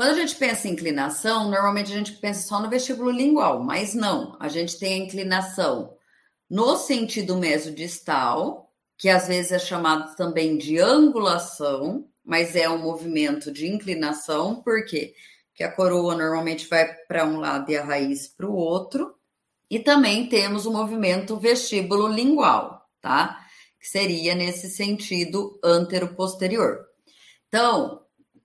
Quando 0.00 0.12
a 0.12 0.20
gente 0.20 0.36
pensa 0.36 0.66
em 0.66 0.70
inclinação, 0.70 1.50
normalmente 1.50 1.92
a 1.92 1.94
gente 1.94 2.12
pensa 2.12 2.48
só 2.48 2.58
no 2.58 2.70
vestíbulo 2.70 3.10
lingual, 3.10 3.62
mas 3.62 3.92
não. 3.92 4.34
A 4.40 4.48
gente 4.48 4.78
tem 4.78 4.94
a 4.94 5.04
inclinação 5.04 5.94
no 6.48 6.74
sentido 6.78 7.36
mesodistal, 7.36 8.72
que 8.96 9.10
às 9.10 9.28
vezes 9.28 9.52
é 9.52 9.58
chamado 9.58 10.16
também 10.16 10.56
de 10.56 10.78
angulação, 10.78 12.08
mas 12.24 12.56
é 12.56 12.66
um 12.66 12.78
movimento 12.78 13.52
de 13.52 13.68
inclinação, 13.68 14.62
por 14.62 14.86
quê? 14.86 15.12
Porque 15.48 15.64
a 15.64 15.70
coroa 15.70 16.16
normalmente 16.16 16.66
vai 16.66 16.90
para 17.06 17.26
um 17.26 17.38
lado 17.38 17.70
e 17.70 17.76
a 17.76 17.84
raiz 17.84 18.26
para 18.26 18.48
o 18.48 18.54
outro. 18.54 19.14
E 19.68 19.78
também 19.78 20.30
temos 20.30 20.64
o 20.64 20.72
movimento 20.72 21.38
vestíbulo 21.38 22.08
lingual, 22.08 22.88
tá? 23.02 23.38
Que 23.78 23.86
seria 23.86 24.34
nesse 24.34 24.70
sentido 24.70 25.60
antero-posterior. 25.62 26.86
Então, 27.48 28.00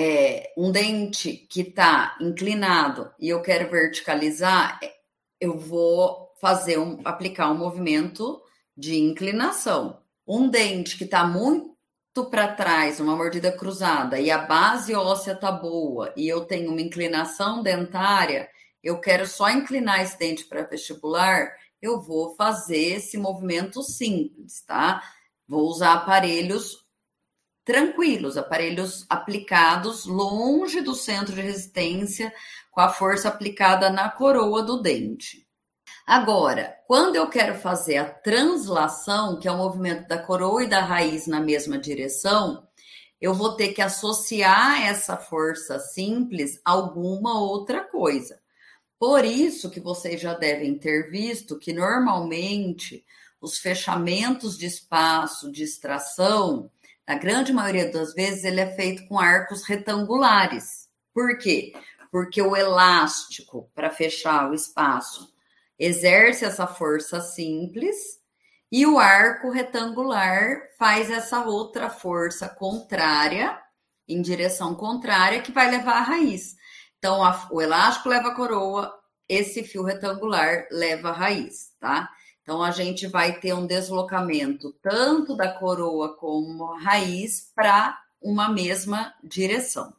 é, 0.00 0.52
um 0.56 0.70
dente 0.70 1.32
que 1.32 1.62
está 1.62 2.16
inclinado 2.20 3.10
e 3.18 3.30
eu 3.30 3.42
quero 3.42 3.68
verticalizar, 3.68 4.78
eu 5.40 5.58
vou 5.58 6.32
fazer 6.40 6.78
um, 6.78 7.00
aplicar 7.04 7.50
um 7.50 7.58
movimento 7.58 8.40
de 8.76 8.96
inclinação. 8.96 10.00
Um 10.24 10.48
dente 10.48 10.96
que 10.96 11.02
está 11.02 11.26
muito 11.26 11.74
para 12.30 12.46
trás, 12.54 13.00
uma 13.00 13.16
mordida 13.16 13.50
cruzada, 13.50 14.20
e 14.20 14.30
a 14.30 14.38
base 14.38 14.94
óssea 14.94 15.34
tá 15.34 15.50
boa, 15.50 16.14
e 16.16 16.28
eu 16.28 16.44
tenho 16.44 16.70
uma 16.70 16.80
inclinação 16.80 17.60
dentária, 17.60 18.48
eu 18.80 19.00
quero 19.00 19.26
só 19.26 19.50
inclinar 19.50 20.00
esse 20.00 20.16
dente 20.16 20.44
para 20.44 20.62
vestibular, 20.62 21.50
eu 21.82 22.00
vou 22.00 22.36
fazer 22.36 22.98
esse 22.98 23.18
movimento 23.18 23.82
simples, 23.82 24.62
tá? 24.64 25.02
Vou 25.44 25.62
usar 25.62 25.94
aparelhos 25.94 26.87
tranquilos, 27.68 28.38
aparelhos 28.38 29.04
aplicados 29.10 30.06
longe 30.06 30.80
do 30.80 30.94
centro 30.94 31.34
de 31.34 31.42
resistência, 31.42 32.32
com 32.70 32.80
a 32.80 32.88
força 32.88 33.28
aplicada 33.28 33.90
na 33.90 34.08
coroa 34.08 34.62
do 34.62 34.80
dente. 34.80 35.46
Agora, 36.06 36.74
quando 36.86 37.16
eu 37.16 37.28
quero 37.28 37.56
fazer 37.56 37.98
a 37.98 38.06
translação, 38.08 39.38
que 39.38 39.46
é 39.46 39.52
o 39.52 39.58
movimento 39.58 40.08
da 40.08 40.16
coroa 40.16 40.64
e 40.64 40.66
da 40.66 40.80
raiz 40.80 41.26
na 41.26 41.40
mesma 41.40 41.76
direção, 41.76 42.66
eu 43.20 43.34
vou 43.34 43.52
ter 43.52 43.74
que 43.74 43.82
associar 43.82 44.86
essa 44.86 45.18
força 45.18 45.78
simples 45.78 46.58
a 46.64 46.70
alguma 46.70 47.38
outra 47.38 47.84
coisa. 47.84 48.40
Por 48.98 49.26
isso 49.26 49.68
que 49.68 49.78
vocês 49.78 50.18
já 50.18 50.32
devem 50.32 50.78
ter 50.78 51.10
visto 51.10 51.58
que 51.58 51.74
normalmente 51.74 53.04
os 53.38 53.58
fechamentos 53.58 54.56
de 54.56 54.64
espaço 54.64 55.52
de 55.52 55.64
extração, 55.64 56.70
na 57.08 57.14
grande 57.14 57.54
maioria 57.54 57.90
das 57.90 58.12
vezes, 58.12 58.44
ele 58.44 58.60
é 58.60 58.76
feito 58.76 59.06
com 59.08 59.18
arcos 59.18 59.64
retangulares. 59.64 60.90
Por 61.14 61.38
quê? 61.38 61.72
Porque 62.12 62.42
o 62.42 62.54
elástico 62.54 63.70
para 63.74 63.88
fechar 63.88 64.50
o 64.50 64.54
espaço 64.54 65.32
exerce 65.78 66.44
essa 66.44 66.66
força 66.66 67.22
simples 67.22 67.96
e 68.70 68.86
o 68.86 68.98
arco 68.98 69.50
retangular 69.50 70.60
faz 70.78 71.10
essa 71.10 71.42
outra 71.44 71.88
força 71.88 72.46
contrária, 72.46 73.58
em 74.06 74.20
direção 74.20 74.74
contrária, 74.74 75.40
que 75.40 75.50
vai 75.50 75.70
levar 75.70 75.96
a 75.96 76.02
raiz. 76.02 76.56
Então, 76.98 77.24
a, 77.24 77.48
o 77.50 77.62
elástico 77.62 78.10
leva 78.10 78.28
a 78.28 78.34
coroa, 78.34 78.92
esse 79.26 79.62
fio 79.62 79.82
retangular 79.82 80.66
leva 80.70 81.08
a 81.08 81.12
raiz, 81.12 81.72
tá? 81.80 82.10
Então, 82.48 82.62
a 82.62 82.70
gente 82.70 83.06
vai 83.06 83.38
ter 83.38 83.52
um 83.52 83.66
deslocamento 83.66 84.72
tanto 84.80 85.36
da 85.36 85.52
coroa 85.52 86.16
como 86.16 86.78
raiz 86.78 87.52
para 87.54 88.00
uma 88.22 88.48
mesma 88.48 89.12
direção. 89.22 89.92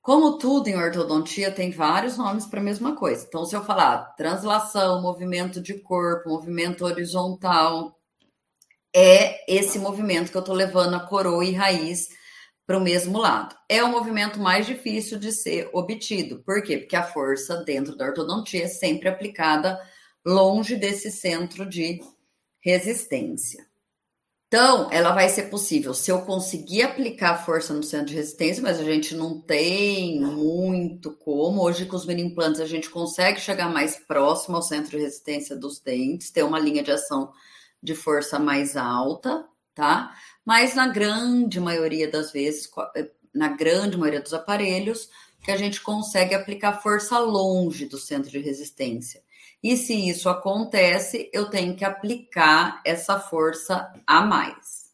Como 0.00 0.38
tudo 0.38 0.68
em 0.68 0.78
ortodontia 0.78 1.52
tem 1.52 1.70
vários 1.70 2.16
nomes 2.16 2.46
para 2.46 2.58
a 2.58 2.62
mesma 2.62 2.96
coisa. 2.96 3.26
Então, 3.28 3.44
se 3.44 3.54
eu 3.54 3.62
falar 3.62 4.14
translação, 4.16 5.02
movimento 5.02 5.60
de 5.60 5.74
corpo, 5.74 6.30
movimento 6.30 6.86
horizontal, 6.86 8.00
é 8.96 9.44
esse 9.46 9.78
movimento 9.78 10.30
que 10.30 10.38
eu 10.38 10.40
estou 10.40 10.54
levando 10.54 10.94
a 10.94 11.00
coroa 11.00 11.44
e 11.44 11.52
raiz 11.52 12.08
para 12.66 12.78
o 12.78 12.82
mesmo 12.82 13.18
lado. 13.18 13.54
É 13.68 13.84
o 13.84 13.90
movimento 13.90 14.40
mais 14.40 14.64
difícil 14.64 15.18
de 15.18 15.30
ser 15.32 15.68
obtido. 15.70 16.42
Por 16.44 16.62
quê? 16.62 16.78
Porque 16.78 16.96
a 16.96 17.02
força 17.02 17.62
dentro 17.62 17.94
da 17.94 18.06
ortodontia 18.06 18.64
é 18.64 18.68
sempre 18.68 19.06
aplicada 19.06 19.78
longe 20.24 20.76
desse 20.76 21.10
centro 21.10 21.66
de 21.68 22.00
resistência. 22.60 23.66
Então, 24.46 24.88
ela 24.92 25.10
vai 25.10 25.28
ser 25.28 25.50
possível 25.50 25.92
se 25.92 26.12
eu 26.12 26.22
conseguir 26.22 26.82
aplicar 26.82 27.44
força 27.44 27.74
no 27.74 27.82
centro 27.82 28.06
de 28.06 28.14
resistência, 28.14 28.62
mas 28.62 28.78
a 28.78 28.84
gente 28.84 29.12
não 29.12 29.40
tem 29.40 30.20
muito 30.20 31.10
como. 31.10 31.60
Hoje, 31.60 31.86
com 31.86 31.96
os 31.96 32.06
mini 32.06 32.22
implantes, 32.22 32.60
a 32.60 32.66
gente 32.66 32.88
consegue 32.88 33.40
chegar 33.40 33.68
mais 33.68 33.96
próximo 33.96 34.54
ao 34.54 34.62
centro 34.62 34.92
de 34.92 34.98
resistência 34.98 35.56
dos 35.56 35.80
dentes, 35.80 36.30
ter 36.30 36.44
uma 36.44 36.60
linha 36.60 36.84
de 36.84 36.92
ação 36.92 37.32
de 37.82 37.96
força 37.96 38.38
mais 38.38 38.76
alta, 38.76 39.44
tá? 39.74 40.14
Mas 40.44 40.76
na 40.76 40.86
grande 40.86 41.58
maioria 41.58 42.08
das 42.08 42.30
vezes, 42.30 42.70
eh, 42.94 43.10
na 43.34 43.48
grande 43.48 43.96
maioria 43.98 44.22
dos 44.22 44.34
aparelhos, 44.34 45.10
que 45.42 45.50
a 45.50 45.56
gente 45.56 45.80
consegue 45.80 46.32
aplicar 46.32 46.80
força 46.80 47.18
longe 47.18 47.86
do 47.86 47.98
centro 47.98 48.30
de 48.30 48.38
resistência. 48.38 49.20
E 49.64 49.78
se 49.78 49.94
isso 49.94 50.28
acontece, 50.28 51.30
eu 51.32 51.48
tenho 51.48 51.74
que 51.74 51.86
aplicar 51.86 52.82
essa 52.84 53.18
força 53.18 53.90
a 54.06 54.20
mais. 54.20 54.92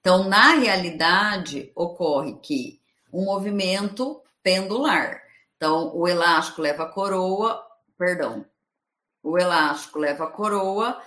Então, 0.00 0.28
na 0.28 0.54
realidade, 0.54 1.70
ocorre 1.76 2.34
que 2.42 2.80
um 3.12 3.24
movimento 3.24 4.20
pendular. 4.42 5.22
Então, 5.56 5.96
o 5.96 6.08
elástico 6.08 6.60
leva 6.60 6.82
a 6.82 6.88
coroa, 6.88 7.64
perdão, 7.96 8.44
o 9.22 9.38
elástico 9.38 10.00
leva 10.00 10.24
a 10.24 10.30
coroa, 10.30 11.00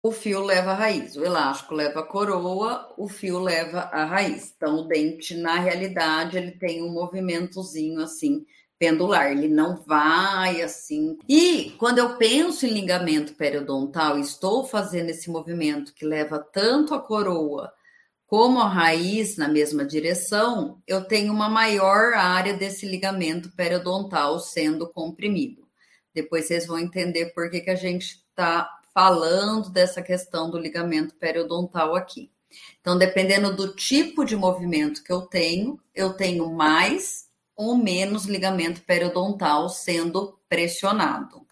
o 0.00 0.12
fio 0.12 0.44
leva 0.44 0.70
a 0.70 0.74
raiz. 0.74 1.16
O 1.16 1.24
elástico 1.24 1.74
leva 1.74 2.00
a 2.00 2.06
coroa, 2.06 2.94
o 2.96 3.08
fio 3.08 3.40
leva 3.40 3.80
a 3.80 4.04
raiz. 4.04 4.54
Então, 4.56 4.76
o 4.76 4.84
dente, 4.86 5.34
na 5.34 5.58
realidade, 5.58 6.38
ele 6.38 6.52
tem 6.52 6.84
um 6.84 6.92
movimentozinho 6.92 8.00
assim 8.00 8.46
pendular, 8.80 9.30
ele 9.30 9.46
não 9.46 9.76
vai 9.76 10.62
assim. 10.62 11.18
E 11.28 11.72
quando 11.78 11.98
eu 11.98 12.16
penso 12.16 12.64
em 12.64 12.70
ligamento 12.70 13.34
periodontal, 13.34 14.18
estou 14.18 14.64
fazendo 14.64 15.10
esse 15.10 15.28
movimento 15.28 15.92
que 15.92 16.06
leva 16.06 16.38
tanto 16.38 16.94
a 16.94 16.98
coroa 16.98 17.70
como 18.26 18.58
a 18.60 18.68
raiz 18.68 19.36
na 19.36 19.48
mesma 19.48 19.84
direção, 19.84 20.80
eu 20.86 21.04
tenho 21.04 21.32
uma 21.32 21.48
maior 21.48 22.14
área 22.14 22.54
desse 22.54 22.86
ligamento 22.86 23.50
periodontal 23.50 24.38
sendo 24.38 24.88
comprimido. 24.88 25.68
Depois 26.14 26.46
vocês 26.46 26.64
vão 26.64 26.78
entender 26.78 27.34
por 27.34 27.50
que, 27.50 27.60
que 27.60 27.70
a 27.70 27.74
gente 27.74 28.24
está 28.30 28.66
falando 28.94 29.68
dessa 29.68 30.00
questão 30.00 30.50
do 30.50 30.58
ligamento 30.58 31.14
periodontal 31.16 31.94
aqui. 31.94 32.30
Então, 32.80 32.96
dependendo 32.96 33.54
do 33.54 33.74
tipo 33.74 34.24
de 34.24 34.36
movimento 34.36 35.02
que 35.04 35.12
eu 35.12 35.22
tenho, 35.22 35.78
eu 35.94 36.12
tenho 36.12 36.50
mais 36.50 37.29
ou 37.60 37.76
menos 37.76 38.24
ligamento 38.24 38.80
periodontal 38.80 39.68
sendo 39.68 40.40
pressionado. 40.48 41.46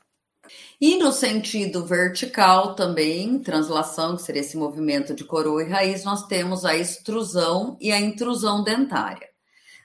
E 0.80 0.96
no 0.96 1.12
sentido 1.12 1.84
vertical 1.84 2.74
também, 2.74 3.38
translação, 3.40 4.16
que 4.16 4.22
seria 4.22 4.40
esse 4.40 4.56
movimento 4.56 5.14
de 5.14 5.22
coroa 5.22 5.62
e 5.62 5.68
raiz, 5.68 6.04
nós 6.04 6.26
temos 6.26 6.64
a 6.64 6.74
extrusão 6.74 7.76
e 7.78 7.92
a 7.92 8.00
intrusão 8.00 8.64
dentária. 8.64 9.28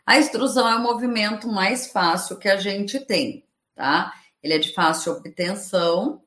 A 0.05 0.17
extrusão 0.17 0.65
é 0.65 0.77
o 0.77 0.81
movimento 0.81 1.49
mais 1.49 1.87
fácil 1.87 2.37
que 2.37 2.47
a 2.47 2.55
gente 2.55 3.01
tem, 3.01 3.45
tá? 3.75 4.13
Ele 4.41 4.53
é 4.53 4.59
de 4.59 4.73
fácil 4.73 5.11
obtenção 5.11 6.21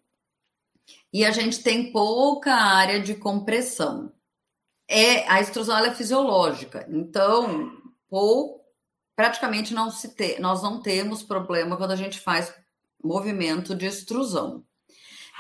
e 1.11 1.25
a 1.25 1.31
gente 1.31 1.63
tem 1.63 1.91
pouca 1.91 2.53
área 2.53 3.01
de 3.01 3.15
compressão. 3.15 4.13
É, 4.87 5.27
a 5.27 5.41
extrusão 5.41 5.79
é 5.79 5.95
fisiológica, 5.95 6.87
então 6.91 7.73
pouco 8.11 8.66
praticamente 9.17 9.73
não 9.73 9.91
se 9.91 10.15
te, 10.15 10.39
nós 10.39 10.63
não 10.63 10.81
temos 10.81 11.23
problema 11.23 11.77
quando 11.77 11.93
a 11.93 11.97
gente 11.97 12.21
faz 12.21 12.55
movimento 13.03 13.75
de 13.75 13.87
extrusão. 13.87 14.63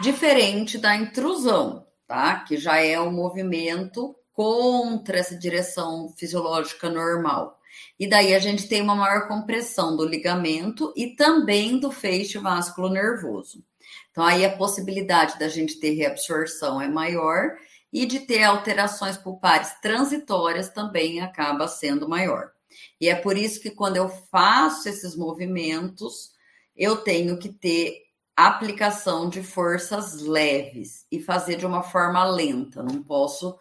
Diferente 0.00 0.78
da 0.78 0.96
intrusão, 0.96 1.86
tá? 2.06 2.40
Que 2.40 2.56
já 2.56 2.78
é 2.78 2.98
um 2.98 3.12
movimento 3.12 4.16
contra 4.32 5.18
essa 5.18 5.36
direção 5.36 6.12
fisiológica 6.16 6.88
normal. 6.88 7.58
E 7.98 8.08
daí 8.08 8.34
a 8.34 8.38
gente 8.38 8.68
tem 8.68 8.80
uma 8.80 8.94
maior 8.94 9.28
compressão 9.28 9.96
do 9.96 10.04
ligamento 10.04 10.92
e 10.96 11.14
também 11.14 11.78
do 11.78 11.90
feixe 11.90 12.38
vasculo 12.38 12.88
nervoso. 12.88 13.62
Então 14.10 14.24
aí 14.24 14.44
a 14.44 14.56
possibilidade 14.56 15.38
da 15.38 15.48
gente 15.48 15.78
ter 15.78 15.90
reabsorção 15.90 16.80
é 16.80 16.88
maior 16.88 17.52
e 17.92 18.04
de 18.06 18.20
ter 18.20 18.44
alterações 18.44 19.16
pulpares 19.16 19.74
transitórias 19.80 20.68
também 20.68 21.20
acaba 21.20 21.68
sendo 21.68 22.08
maior. 22.08 22.55
E 23.00 23.08
é 23.08 23.14
por 23.14 23.36
isso 23.36 23.60
que 23.60 23.70
quando 23.70 23.96
eu 23.96 24.08
faço 24.08 24.88
esses 24.88 25.16
movimentos, 25.16 26.30
eu 26.74 26.96
tenho 26.98 27.38
que 27.38 27.48
ter 27.48 28.02
aplicação 28.36 29.28
de 29.28 29.42
forças 29.42 30.20
leves 30.20 31.06
e 31.10 31.20
fazer 31.20 31.56
de 31.56 31.64
uma 31.64 31.82
forma 31.82 32.24
lenta. 32.24 32.82
Não 32.82 33.02
posso 33.02 33.58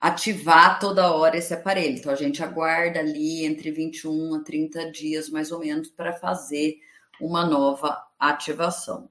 ativar 0.00 0.78
toda 0.78 1.12
hora 1.12 1.36
esse 1.36 1.52
aparelho. 1.52 1.98
Então 1.98 2.12
a 2.12 2.16
gente 2.16 2.42
aguarda 2.42 3.00
ali 3.00 3.44
entre 3.44 3.72
21 3.72 4.36
a 4.36 4.44
30 4.44 4.92
dias 4.92 5.28
mais 5.28 5.50
ou 5.50 5.58
menos 5.58 5.88
para 5.90 6.12
fazer 6.12 6.76
uma 7.20 7.44
nova 7.44 8.00
ativação. 8.18 9.08